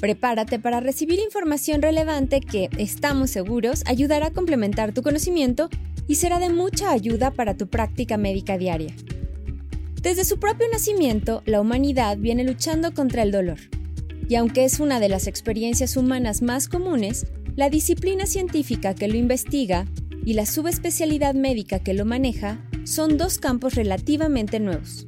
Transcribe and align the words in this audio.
Prepárate 0.00 0.58
para 0.58 0.80
recibir 0.80 1.18
información 1.20 1.80
relevante 1.80 2.40
que, 2.40 2.68
estamos 2.76 3.30
seguros, 3.30 3.82
ayudará 3.86 4.26
a 4.26 4.32
complementar 4.32 4.92
tu 4.92 5.02
conocimiento 5.02 5.70
y 6.06 6.16
será 6.16 6.38
de 6.38 6.50
mucha 6.50 6.90
ayuda 6.90 7.30
para 7.30 7.56
tu 7.56 7.66
práctica 7.68 8.16
médica 8.16 8.58
diaria. 8.58 8.94
Desde 10.02 10.24
su 10.24 10.38
propio 10.38 10.68
nacimiento, 10.70 11.42
la 11.46 11.60
humanidad 11.60 12.18
viene 12.18 12.44
luchando 12.44 12.92
contra 12.92 13.22
el 13.22 13.32
dolor. 13.32 13.58
Y 14.28 14.34
aunque 14.34 14.64
es 14.64 14.80
una 14.80 15.00
de 15.00 15.08
las 15.08 15.26
experiencias 15.26 15.96
humanas 15.96 16.42
más 16.42 16.68
comunes, 16.68 17.26
la 17.56 17.70
disciplina 17.70 18.26
científica 18.26 18.94
que 18.94 19.08
lo 19.08 19.16
investiga 19.16 19.86
y 20.24 20.34
la 20.34 20.44
subespecialidad 20.44 21.34
médica 21.34 21.78
que 21.78 21.94
lo 21.94 22.04
maneja 22.04 22.58
son 22.84 23.16
dos 23.16 23.38
campos 23.38 23.74
relativamente 23.74 24.60
nuevos. 24.60 25.06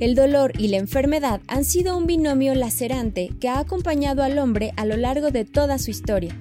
El 0.00 0.14
dolor 0.14 0.52
y 0.56 0.68
la 0.68 0.76
enfermedad 0.76 1.40
han 1.48 1.64
sido 1.64 1.96
un 1.98 2.06
binomio 2.06 2.54
lacerante 2.54 3.30
que 3.40 3.48
ha 3.48 3.58
acompañado 3.58 4.22
al 4.22 4.38
hombre 4.38 4.72
a 4.76 4.84
lo 4.84 4.96
largo 4.96 5.32
de 5.32 5.44
toda 5.44 5.78
su 5.78 5.90
historia. 5.90 6.38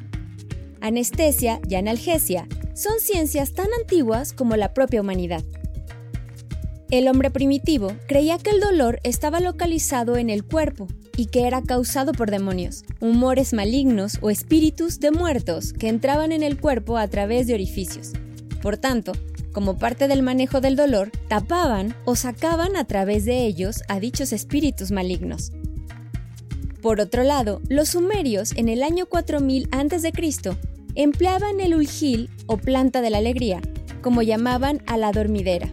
Anestesia 0.80 1.59
y 1.67 1.73
analgesia 1.73 2.47
son 2.75 3.00
ciencias 3.00 3.53
tan 3.53 3.67
antiguas 3.80 4.31
como 4.31 4.55
la 4.55 4.75
propia 4.75 5.02
humanidad. 5.02 5.44
El 6.91 7.08
hombre 7.08 7.31
primitivo 7.31 7.94
creía 8.08 8.38
que 8.38 8.52
el 8.52 8.59
dolor 8.59 9.00
estaba 9.03 9.39
localizado 9.39 10.17
en 10.17 10.30
el 10.30 10.44
cuerpo 10.45 10.88
y 11.17 11.25
que 11.25 11.47
era 11.47 11.63
causado 11.63 12.11
por 12.11 12.30
demonios, 12.30 12.85
humores 13.00 13.53
malignos 13.53 14.19
o 14.22 14.30
espíritus 14.30 15.00
de 15.00 15.09
muertos 15.09 15.73
que 15.73 15.89
entraban 15.89 16.31
en 16.31 16.44
el 16.44 16.61
cuerpo 16.61 16.97
a 16.97 17.08
través 17.08 17.47
de 17.47 17.55
orificios. 17.55 18.13
Por 18.61 18.78
tanto, 18.78 19.13
como 19.58 19.75
parte 19.75 20.08
del 20.08 20.22
manejo 20.22 20.61
del 20.61 20.75
dolor, 20.75 21.09
tapaban 21.30 21.95
o 22.05 22.16
sacaban 22.16 22.75
a 22.75 22.86
través 22.86 23.25
de 23.25 23.47
ellos 23.47 23.81
a 23.88 24.00
dichos 24.00 24.31
espíritus 24.31 24.91
malignos. 24.91 25.52
Por 26.80 27.02
otro 27.02 27.23
lado, 27.23 27.59
los 27.67 27.89
sumerios 27.89 28.52
en 28.55 28.69
el 28.69 28.83
año 28.83 29.08
4000 29.08 29.67
a.C. 29.72 30.11
empleaban 30.94 31.59
el 31.59 31.73
ulgil 31.73 32.30
o 32.45 32.58
planta 32.58 33.02
de 33.02 33.09
la 33.09 33.17
alegría, 33.17 33.59
como 34.03 34.22
llamaban 34.22 34.83
a 34.85 34.95
la 34.95 35.11
dormidera. 35.11 35.69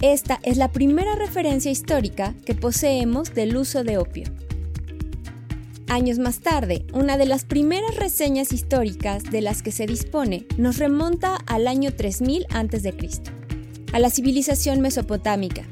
Esta 0.00 0.38
es 0.44 0.56
la 0.56 0.70
primera 0.70 1.16
referencia 1.16 1.72
histórica 1.72 2.32
que 2.46 2.54
poseemos 2.54 3.34
del 3.34 3.56
uso 3.56 3.82
de 3.82 3.98
opio. 3.98 4.28
Años 5.88 6.18
más 6.18 6.40
tarde, 6.40 6.86
una 6.94 7.18
de 7.18 7.26
las 7.26 7.44
primeras 7.44 7.96
reseñas 7.96 8.52
históricas 8.52 9.22
de 9.24 9.42
las 9.42 9.62
que 9.62 9.70
se 9.70 9.86
dispone 9.86 10.46
nos 10.56 10.78
remonta 10.78 11.36
al 11.46 11.68
año 11.68 11.94
3000 11.94 12.46
a.C., 12.50 12.94
a 13.92 13.98
la 13.98 14.10
civilización 14.10 14.80
mesopotámica. 14.80 15.62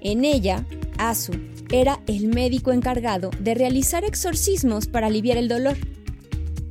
En 0.00 0.24
ella, 0.24 0.64
Asu 0.98 1.32
era 1.70 2.00
el 2.06 2.28
médico 2.28 2.72
encargado 2.72 3.30
de 3.40 3.54
realizar 3.54 4.04
exorcismos 4.04 4.86
para 4.86 5.08
aliviar 5.08 5.36
el 5.36 5.48
dolor. 5.48 5.76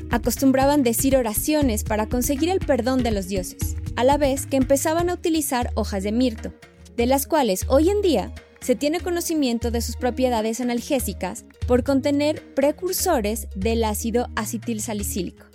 Acostumbraban 0.09 0.81
decir 0.81 1.17
oraciones 1.17 1.83
para 1.83 2.07
conseguir 2.07 2.49
el 2.49 2.59
perdón 2.59 3.03
de 3.03 3.11
los 3.11 3.27
dioses, 3.27 3.75
a 3.97 4.03
la 4.03 4.17
vez 4.17 4.45
que 4.47 4.57
empezaban 4.57 5.09
a 5.09 5.15
utilizar 5.15 5.71
hojas 5.75 6.03
de 6.03 6.13
mirto, 6.13 6.53
de 6.95 7.05
las 7.07 7.27
cuales 7.27 7.65
hoy 7.67 7.89
en 7.89 8.01
día 8.01 8.33
se 8.65 8.75
tiene 8.75 8.99
conocimiento 8.99 9.69
de 9.69 9.79
sus 9.79 9.95
propiedades 9.95 10.59
analgésicas 10.59 11.45
por 11.67 11.83
contener 11.83 12.41
precursores 12.55 13.47
del 13.55 13.83
ácido 13.83 14.27
acetilsalicílico. 14.35 15.45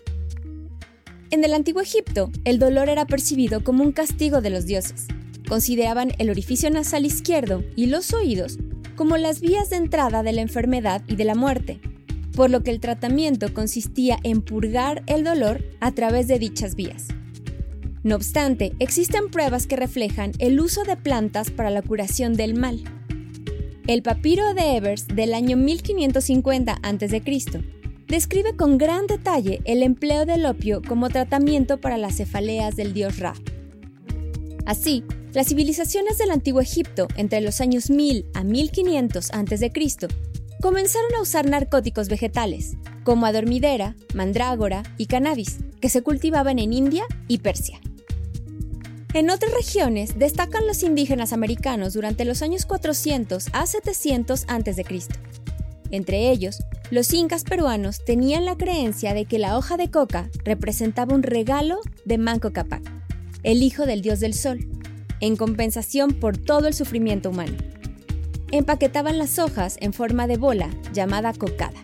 En 1.32 1.42
el 1.42 1.52
antiguo 1.52 1.82
Egipto, 1.82 2.30
el 2.44 2.60
dolor 2.60 2.88
era 2.88 3.06
percibido 3.06 3.64
como 3.64 3.82
un 3.82 3.90
castigo 3.90 4.40
de 4.40 4.50
los 4.50 4.64
dioses. 4.64 5.08
Consideraban 5.48 6.12
el 6.18 6.30
orificio 6.30 6.70
nasal 6.70 7.04
izquierdo 7.04 7.64
y 7.74 7.86
los 7.86 8.14
oídos 8.14 8.58
como 8.94 9.16
las 9.16 9.40
vías 9.40 9.70
de 9.70 9.76
entrada 9.76 10.22
de 10.22 10.32
la 10.32 10.42
enfermedad 10.42 11.02
y 11.08 11.16
de 11.16 11.24
la 11.24 11.34
muerte, 11.34 11.80
por 12.36 12.48
lo 12.48 12.62
que 12.62 12.70
el 12.70 12.78
tratamiento 12.78 13.52
consistía 13.52 14.20
en 14.22 14.40
purgar 14.40 15.02
el 15.08 15.24
dolor 15.24 15.64
a 15.80 15.90
través 15.90 16.28
de 16.28 16.38
dichas 16.38 16.76
vías. 16.76 17.08
No 18.04 18.14
obstante, 18.14 18.72
existen 18.78 19.32
pruebas 19.32 19.66
que 19.66 19.74
reflejan 19.74 20.30
el 20.38 20.60
uso 20.60 20.84
de 20.84 20.96
plantas 20.96 21.50
para 21.50 21.70
la 21.70 21.82
curación 21.82 22.34
del 22.34 22.54
mal. 22.54 22.84
El 23.86 24.02
papiro 24.02 24.54
de 24.54 24.76
Evers 24.76 25.08
del 25.08 25.34
año 25.34 25.56
1550 25.56 26.78
a.C. 26.82 27.22
describe 28.06 28.54
con 28.56 28.78
gran 28.78 29.06
detalle 29.06 29.60
el 29.64 29.82
empleo 29.82 30.26
del 30.26 30.46
opio 30.46 30.82
como 30.86 31.08
tratamiento 31.08 31.80
para 31.80 31.96
las 31.96 32.16
cefaleas 32.16 32.76
del 32.76 32.92
dios 32.92 33.18
Ra. 33.18 33.34
Así, 34.66 35.02
las 35.32 35.48
civilizaciones 35.48 36.18
del 36.18 36.30
antiguo 36.30 36.60
Egipto 36.60 37.08
entre 37.16 37.40
los 37.40 37.60
años 37.60 37.90
1000 37.90 38.26
a 38.34 38.44
1500 38.44 39.30
a.C. 39.32 39.72
comenzaron 40.60 41.14
a 41.16 41.22
usar 41.22 41.48
narcóticos 41.48 42.08
vegetales, 42.08 42.76
como 43.02 43.26
adormidera, 43.26 43.96
mandrágora 44.14 44.82
y 44.98 45.06
cannabis, 45.06 45.58
que 45.80 45.88
se 45.88 46.02
cultivaban 46.02 46.58
en 46.58 46.72
India 46.72 47.04
y 47.28 47.38
Persia. 47.38 47.80
En 49.12 49.28
otras 49.28 49.52
regiones 49.52 50.20
destacan 50.20 50.68
los 50.68 50.84
indígenas 50.84 51.32
americanos 51.32 51.94
durante 51.94 52.24
los 52.24 52.42
años 52.42 52.64
400 52.64 53.48
a 53.52 53.66
700 53.66 54.44
a.C. 54.46 54.84
Entre 55.90 56.30
ellos, 56.30 56.62
los 56.92 57.12
incas 57.12 57.42
peruanos 57.42 58.04
tenían 58.04 58.44
la 58.44 58.56
creencia 58.56 59.12
de 59.12 59.24
que 59.24 59.40
la 59.40 59.58
hoja 59.58 59.76
de 59.76 59.90
coca 59.90 60.30
representaba 60.44 61.12
un 61.12 61.24
regalo 61.24 61.80
de 62.04 62.18
Manco 62.18 62.52
Cápac, 62.52 62.82
el 63.42 63.64
hijo 63.64 63.84
del 63.84 64.00
dios 64.00 64.20
del 64.20 64.32
sol, 64.32 64.60
en 65.18 65.36
compensación 65.36 66.12
por 66.12 66.38
todo 66.38 66.68
el 66.68 66.74
sufrimiento 66.74 67.30
humano. 67.30 67.56
Empaquetaban 68.52 69.18
las 69.18 69.40
hojas 69.40 69.76
en 69.80 69.92
forma 69.92 70.28
de 70.28 70.36
bola 70.36 70.70
llamada 70.92 71.32
cocada. 71.32 71.80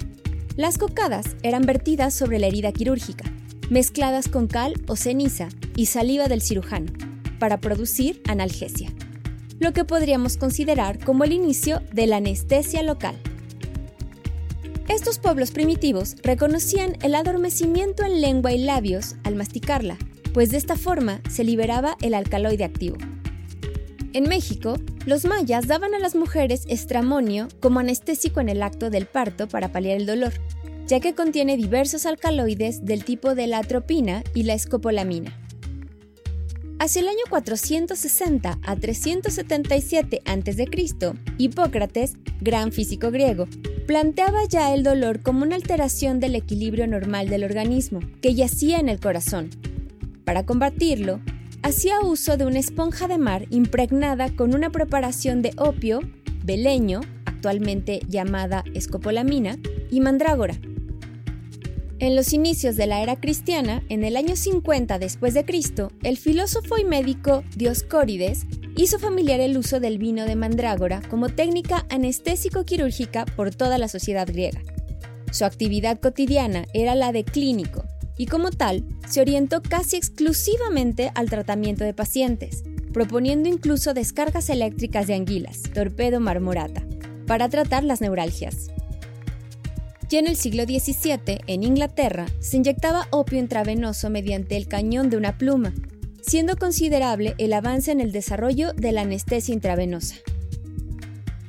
Las 0.54 0.78
cocadas 0.78 1.34
eran 1.42 1.62
vertidas 1.62 2.15
sobre 2.15 2.38
la 2.38 2.47
herida 2.47 2.70
quirúrgica, 2.70 3.25
mezcladas 3.69 4.28
con 4.28 4.47
cal 4.47 4.75
o 4.86 4.94
ceniza 4.94 5.48
y 5.75 5.86
saliva 5.86 6.28
del 6.28 6.41
cirujano 6.41 7.06
para 7.38 7.60
producir 7.60 8.22
analgesia, 8.28 8.92
lo 9.58 9.72
que 9.72 9.84
podríamos 9.84 10.36
considerar 10.36 10.98
como 11.04 11.24
el 11.24 11.32
inicio 11.32 11.80
de 11.92 12.06
la 12.06 12.16
anestesia 12.16 12.82
local. 12.82 13.16
Estos 14.88 15.19
pueblos 15.19 15.50
primitivos 15.50 16.16
reconocían 16.22 16.97
el 17.02 17.14
adormecimiento 17.14 18.04
en 18.04 18.20
lengua 18.20 18.52
y 18.52 18.58
labios 18.58 19.16
al 19.24 19.34
masticarla, 19.34 19.98
pues 20.32 20.50
de 20.50 20.58
esta 20.58 20.76
forma 20.76 21.20
se 21.28 21.42
liberaba 21.42 21.97
el 22.02 22.14
alcaloide 22.14 22.64
activo. 22.64 22.97
En 24.12 24.28
México, 24.28 24.76
los 25.04 25.24
mayas 25.24 25.66
daban 25.66 25.94
a 25.94 25.98
las 25.98 26.14
mujeres 26.14 26.64
estramonio 26.68 27.48
como 27.60 27.80
anestésico 27.80 28.41
en 28.41 28.48
el 28.48 28.62
acto 28.62 28.88
del 28.91 29.06
parto 29.06 29.48
para 29.48 29.72
paliar 29.72 29.97
el 29.97 30.06
dolor, 30.06 30.32
ya 30.86 31.00
que 31.00 31.14
contiene 31.14 31.56
diversos 31.56 32.06
alcaloides 32.06 32.84
del 32.84 33.04
tipo 33.04 33.34
de 33.34 33.47
la 33.47 33.58
atropina 33.58 34.22
y 34.34 34.44
la 34.44 34.54
escopolamina. 34.54 35.46
Hacia 36.78 37.00
el 37.00 37.09
año 37.09 37.22
460 37.31 38.59
a 38.62 38.76
377 38.76 40.22
a.C., 40.26 41.14
Hipócrates, 41.38 42.16
gran 42.42 42.71
físico 42.71 43.10
griego, 43.10 43.48
planteaba 43.86 44.45
ya 44.45 44.74
el 44.74 44.83
dolor 44.83 45.22
como 45.22 45.42
una 45.42 45.56
alteración 45.56 46.21
del 46.21 46.34
equilibrio 46.34 46.86
normal 46.86 47.30
del 47.30 47.45
organismo, 47.45 48.01
que 48.21 48.34
yacía 48.34 48.78
en 48.78 48.91
el 48.91 49.01
corazón. 49.01 49.48
Para 50.24 50.45
combatirlo, 50.45 51.21
hacía 51.62 52.01
uso 52.01 52.36
de 52.36 52.45
una 52.45 52.59
esponja 52.59 53.09
de 53.09 53.16
mar 53.16 53.47
impregnada 53.48 54.28
con 54.36 54.54
una 54.54 54.68
preparación 54.68 55.41
de 55.41 55.53
opio, 55.56 56.01
beleño, 56.45 57.01
actualmente 57.24 58.01
llamada 58.06 58.65
escopolamina, 58.74 59.56
y 59.91 60.01
mandrágora, 60.01 60.56
en 61.98 62.15
los 62.15 62.33
inicios 62.33 62.77
de 62.77 62.87
la 62.87 63.03
era 63.03 63.16
cristiana, 63.16 63.83
en 63.89 64.04
el 64.04 64.16
año 64.16 64.37
50 64.37 64.98
después 64.98 65.33
de 65.33 65.45
Cristo, 65.47 65.91
el 66.03 66.19
filósofo 66.19 66.77
y 66.77 66.84
médico 66.84 67.43
Dioscórides 67.57 68.47
hizo 68.77 68.98
familiar 68.98 69.41
el 69.41 69.57
uso 69.57 69.81
del 69.81 69.97
vino 69.97 70.27
de 70.27 70.37
mandrágora 70.37 71.01
como 71.09 71.31
técnica 71.31 71.87
anestésico-quirúrgica 71.89 73.25
por 73.25 73.54
toda 73.54 73.78
la 73.78 73.89
sociedad 73.89 74.27
griega. 74.27 74.60
Su 75.33 75.47
actividad 75.47 75.98
cotidiana 75.98 76.66
era 76.75 76.95
la 76.95 77.13
de 77.13 77.25
clínico, 77.25 77.84
y 78.19 78.27
como 78.27 78.51
tal, 78.51 78.84
se 79.09 79.21
orientó 79.21 79.63
casi 79.63 79.97
exclusivamente 79.97 81.10
al 81.15 81.31
tratamiento 81.31 81.84
de 81.84 81.95
pacientes, 81.95 82.63
proponiendo 82.92 83.49
incluso 83.49 83.95
descargas 83.95 84.51
eléctricas 84.51 85.07
de 85.07 85.15
anguilas, 85.15 85.63
torpedo 85.75 86.21
marmorata, 86.21 86.87
para 87.27 87.49
tratar 87.49 87.84
las 87.84 88.01
neuralgias. 88.01 88.69
Ya 90.08 90.20
en 90.20 90.28
el 90.28 90.36
siglo 90.36 90.64
XVII, 90.64 91.41
en 91.48 91.64
Inglaterra, 91.64 92.26
se 92.38 92.58
inyectaba 92.58 93.08
opio 93.10 93.41
intravenoso 93.41 94.08
mediante 94.08 94.56
el 94.56 94.68
cañón 94.68 95.10
de 95.10 95.16
una 95.16 95.36
pluma, 95.36 95.74
siendo 96.22 96.56
considerable 96.56 97.34
el 97.38 97.53
avance 97.53 97.91
en 97.91 98.00
el 98.00 98.12
desarrollo 98.12 98.72
de 98.72 98.92
la 98.92 99.00
anestesia 99.00 99.53
intravenosa. 99.53 100.16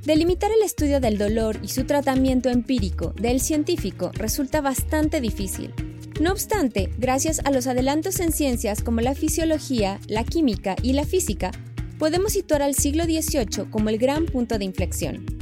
Delimitar 0.04 0.50
el 0.52 0.64
estudio 0.64 1.00
del 1.00 1.20
dolor 1.20 1.60
y 1.62 1.68
su 1.68 1.86
tratamiento 1.86 2.50
empírico 2.50 3.14
del 3.20 3.42
científico 3.42 4.12
resulta 4.14 4.62
bastante 4.62 5.22
difícil. 5.22 5.74
No 6.20 6.32
obstante, 6.32 6.90
gracias 6.98 7.42
a 7.44 7.52
los 7.52 7.68
adelantos 7.68 8.20
en 8.20 8.32
ciencias 8.32 8.82
como 8.82 9.02
la 9.02 9.14
fisiología, 9.14 10.00
la 10.08 10.24
química 10.24 10.76
y 10.82 10.94
la 10.94 11.06
física, 11.06 11.52
podemos 12.00 12.34
situar 12.34 12.64
al 12.64 12.74
siglo 12.74 13.04
XVIII 13.04 13.70
como 13.70 13.90
el 13.90 14.00
gran 14.00 14.26
punto 14.26 14.58
de 14.58 14.66
inflexión. 14.66 15.37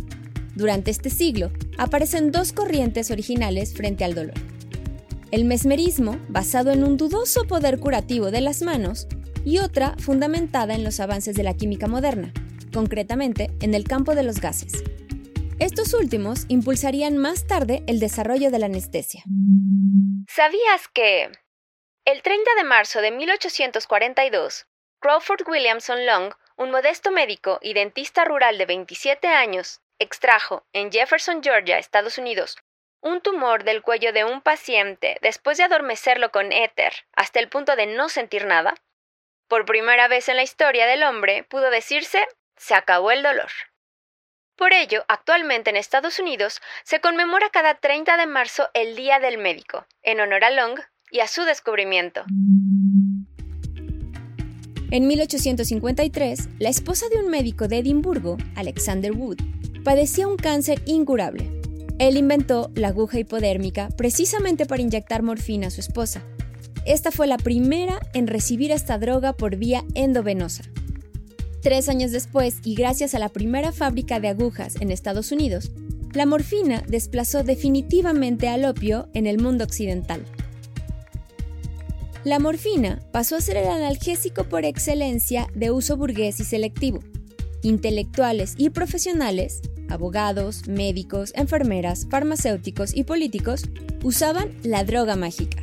Durante 0.56 0.90
este 0.90 1.10
siglo, 1.10 1.52
aparecen 1.78 2.32
dos 2.32 2.54
corrientes 2.54 3.12
originales 3.12 3.74
frente 3.74 4.06
al 4.06 4.16
dolor. 4.16 4.36
El 5.32 5.44
mesmerismo, 5.44 6.18
basado 6.30 6.72
en 6.72 6.84
un 6.84 6.96
dudoso 6.96 7.44
poder 7.44 7.80
curativo 7.80 8.32
de 8.32 8.42
las 8.42 8.62
manos, 8.62 9.08
y 9.44 9.60
otra 9.60 9.96
fundamentada 10.00 10.74
en 10.74 10.84
los 10.84 11.00
avances 11.00 11.36
de 11.36 11.44
la 11.44 11.54
química 11.54 11.88
moderna, 11.88 12.34
concretamente 12.74 13.52
en 13.62 13.74
el 13.74 13.84
campo 13.84 14.16
de 14.16 14.24
los 14.24 14.40
gases. 14.40 14.84
Estos 15.60 15.94
últimos 15.94 16.46
impulsarían 16.48 17.18
más 17.18 17.48
tarde 17.48 17.84
el 17.88 18.00
desarrollo 18.00 18.52
de 18.52 18.60
la 18.60 18.66
anestesia. 18.66 19.24
¿Sabías 20.28 20.88
que... 20.94 21.30
El 22.06 22.22
30 22.22 22.52
de 22.58 22.64
marzo 22.64 23.02
de 23.02 23.12
1842, 23.12 24.68
Crawford 25.00 25.48
Williamson 25.48 26.06
Long, 26.06 26.34
un 26.58 26.72
modesto 26.72 27.12
médico 27.12 27.60
y 27.62 27.74
dentista 27.74 28.26
rural 28.26 28.58
de 28.58 28.66
27 28.66 29.28
años, 29.28 29.82
extrajo 30.00 30.66
en 30.74 30.92
Jefferson, 30.92 31.42
Georgia, 31.44 31.78
Estados 31.78 32.18
Unidos, 32.18 32.58
un 33.02 33.22
tumor 33.22 33.64
del 33.64 33.82
cuello 33.82 34.14
de 34.14 34.24
un 34.26 34.42
paciente 34.42 35.18
después 35.22 35.58
de 35.58 35.64
adormecerlo 35.64 36.32
con 36.32 36.52
éter 36.52 36.94
hasta 37.14 37.40
el 37.40 37.50
punto 37.50 37.76
de 37.76 37.86
no 37.86 38.10
sentir 38.10 38.46
nada? 38.46 38.76
Por 39.48 39.66
primera 39.66 40.08
vez 40.08 40.28
en 40.28 40.38
la 40.38 40.44
historia 40.44 40.88
del 40.88 41.04
hombre 41.04 41.44
pudo 41.44 41.70
decirse 41.70 42.28
se 42.58 42.74
acabó 42.74 43.12
el 43.12 43.22
dolor. 43.22 43.52
Por 44.56 44.74
ello, 44.74 45.04
actualmente 45.08 45.70
en 45.70 45.76
Estados 45.76 46.18
Unidos 46.18 46.62
se 46.84 47.02
conmemora 47.02 47.50
cada 47.52 47.76
30 47.76 48.18
de 48.18 48.26
marzo 48.26 48.70
el 48.74 48.96
Día 48.96 49.20
del 49.20 49.38
Médico, 49.38 49.86
en 50.02 50.22
honor 50.22 50.46
a 50.46 50.50
Long 50.50 50.80
y 51.12 51.20
a 51.20 51.28
su 51.28 51.44
descubrimiento. 51.44 52.24
En 54.92 55.08
1853, 55.08 56.50
la 56.60 56.70
esposa 56.70 57.08
de 57.10 57.18
un 57.18 57.30
médico 57.30 57.68
de 57.68 57.80
Edimburgo, 57.80 58.38
Alexander 58.56 59.12
Wood, 59.12 59.40
padecía 59.86 60.28
un 60.28 60.36
cáncer 60.36 60.82
incurable. 60.86 61.50
Él 62.00 62.18
inventó 62.18 62.72
la 62.76 62.90
aguja 62.90 63.20
hipodérmica 63.20 63.88
precisamente 63.96 64.66
para 64.66 64.82
inyectar 64.82 65.22
morfina 65.22 65.68
a 65.68 65.70
su 65.70 65.80
esposa. 65.80 66.22
Esta 66.86 67.12
fue 67.12 67.28
la 67.28 67.38
primera 67.38 68.00
en 68.14 68.28
recibir 68.28 68.72
esta 68.72 68.98
droga 68.98 69.34
por 69.34 69.56
vía 69.56 69.86
endovenosa. 69.94 70.64
Tres 71.62 71.88
años 71.88 72.12
después, 72.12 72.58
y 72.64 72.76
gracias 72.76 73.16
a 73.16 73.20
la 73.20 73.30
primera 73.30 73.72
fábrica 73.72 74.20
de 74.20 74.28
agujas 74.28 74.76
en 74.82 74.92
Estados 74.92 75.32
Unidos, 75.32 75.72
la 76.14 76.26
morfina 76.26 76.84
desplazó 76.88 77.44
definitivamente 77.44 78.48
al 78.48 78.66
opio 78.66 79.08
en 79.14 79.28
el 79.28 79.40
mundo 79.40 79.64
occidental. 79.64 80.26
La 82.24 82.40
morfina 82.40 83.02
pasó 83.12 83.36
a 83.36 83.42
ser 83.42 83.58
el 83.58 83.68
analgésico 83.68 84.46
por 84.46 84.66
excelencia 84.66 85.48
de 85.54 85.70
uso 85.70 85.96
burgués 85.96 86.40
y 86.40 86.44
selectivo. 86.44 87.02
Intelectuales 87.62 88.56
y 88.58 88.72
profesionales, 88.72 89.62
abogados, 89.90 90.68
médicos, 90.68 91.32
enfermeras, 91.36 92.08
farmacéuticos 92.10 92.96
y 92.96 93.04
políticos 93.04 93.64
usaban 94.04 94.52
la 94.64 94.84
droga 94.84 95.16
mágica. 95.16 95.62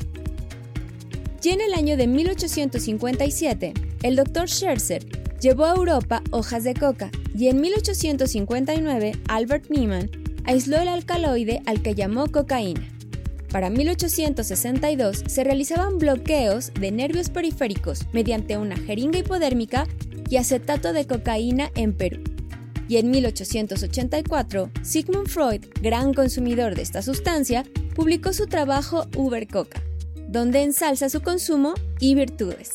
Ya 1.41 1.55
en 1.55 1.61
el 1.61 1.75
año 1.75 1.97
de 1.97 2.07
1857, 2.07 3.75
el 4.03 4.17
doctor 4.17 4.49
Scherzer 4.49 5.05
llevó 5.41 5.65
a 5.65 5.75
Europa 5.75 6.23
hojas 6.31 6.63
de 6.63 6.75
coca 6.75 7.11
y 7.37 7.49
en 7.49 7.61
1859 7.61 9.13
Albert 9.29 9.69
Niemann 9.69 10.11
aisló 10.45 10.79
el 10.79 10.89
alcaloide 10.89 11.63
al 11.67 11.83
que 11.83 11.95
llamó 11.95 12.29
cocaína. 12.31 12.89
Para 13.51 13.69
1862 13.69 15.25
se 15.27 15.45
realizaban 15.45 15.99
bloqueos 15.99 16.73
de 16.73 16.91
nervios 16.91 17.29
periféricos 17.29 18.07
mediante 18.13 18.57
una 18.57 18.77
jeringa 18.77 19.19
hipodérmica 19.19 19.87
y 20.31 20.39
acetato 20.39 20.93
de 20.93 21.07
cocaína 21.07 21.71
en 21.75 21.93
Perú. 21.93 22.32
Y 22.93 22.99
en 22.99 23.11
1884, 23.11 24.71
Sigmund 24.83 25.27
Freud, 25.27 25.65
gran 25.81 26.13
consumidor 26.13 26.75
de 26.75 26.83
esta 26.83 27.01
sustancia, 27.01 27.65
publicó 27.95 28.35
su 28.35 28.49
trabajo 28.49 29.07
Uber 29.17 29.49
Coca, 29.49 29.83
donde 30.29 30.63
ensalza 30.63 31.09
su 31.09 31.23
consumo 31.23 31.73
y 32.01 32.15
virtudes. 32.15 32.73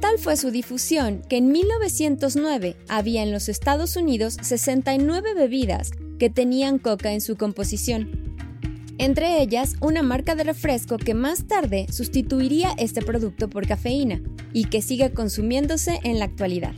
Tal 0.00 0.16
fue 0.20 0.36
su 0.36 0.52
difusión 0.52 1.22
que 1.28 1.38
en 1.38 1.50
1909 1.50 2.76
había 2.86 3.24
en 3.24 3.32
los 3.32 3.48
Estados 3.48 3.96
Unidos 3.96 4.36
69 4.42 5.34
bebidas 5.34 5.90
que 6.20 6.30
tenían 6.30 6.78
coca 6.78 7.12
en 7.12 7.20
su 7.20 7.36
composición. 7.36 8.36
Entre 8.98 9.42
ellas, 9.42 9.74
una 9.80 10.04
marca 10.04 10.36
de 10.36 10.44
refresco 10.44 10.98
que 10.98 11.14
más 11.14 11.48
tarde 11.48 11.86
sustituiría 11.90 12.76
este 12.78 13.02
producto 13.02 13.50
por 13.50 13.66
cafeína 13.66 14.22
y 14.52 14.66
que 14.66 14.82
sigue 14.82 15.12
consumiéndose 15.12 15.98
en 16.04 16.20
la 16.20 16.26
actualidad. 16.26 16.76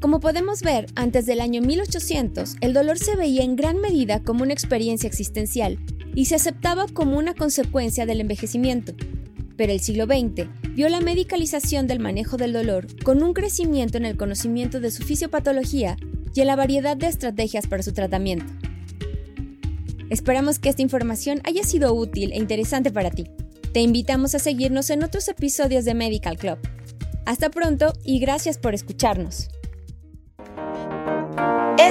Como 0.00 0.20
podemos 0.20 0.62
ver, 0.62 0.86
antes 0.94 1.26
del 1.26 1.40
año 1.40 1.60
1800, 1.60 2.56
el 2.60 2.72
dolor 2.72 2.98
se 2.98 3.16
veía 3.16 3.42
en 3.42 3.56
gran 3.56 3.80
medida 3.80 4.22
como 4.22 4.44
una 4.44 4.52
experiencia 4.52 5.08
existencial 5.08 5.76
y 6.14 6.26
se 6.26 6.36
aceptaba 6.36 6.86
como 6.86 7.18
una 7.18 7.34
consecuencia 7.34 8.06
del 8.06 8.20
envejecimiento, 8.20 8.94
pero 9.56 9.72
el 9.72 9.80
siglo 9.80 10.04
XX 10.04 10.48
vio 10.76 10.88
la 10.88 11.00
medicalización 11.00 11.88
del 11.88 11.98
manejo 11.98 12.36
del 12.36 12.52
dolor 12.52 12.86
con 13.02 13.24
un 13.24 13.34
crecimiento 13.34 13.98
en 13.98 14.04
el 14.04 14.16
conocimiento 14.16 14.78
de 14.78 14.92
su 14.92 15.02
fisiopatología 15.02 15.96
y 16.32 16.42
en 16.42 16.46
la 16.46 16.54
variedad 16.54 16.96
de 16.96 17.08
estrategias 17.08 17.66
para 17.66 17.82
su 17.82 17.92
tratamiento. 17.92 18.52
Esperamos 20.10 20.60
que 20.60 20.68
esta 20.68 20.82
información 20.82 21.40
haya 21.42 21.64
sido 21.64 21.92
útil 21.92 22.30
e 22.32 22.36
interesante 22.36 22.92
para 22.92 23.10
ti. 23.10 23.26
Te 23.72 23.80
invitamos 23.80 24.36
a 24.36 24.38
seguirnos 24.38 24.90
en 24.90 25.02
otros 25.02 25.26
episodios 25.26 25.84
de 25.84 25.94
Medical 25.94 26.38
Club. 26.38 26.58
Hasta 27.26 27.50
pronto 27.50 27.92
y 28.04 28.20
gracias 28.20 28.58
por 28.58 28.74
escucharnos. 28.74 29.48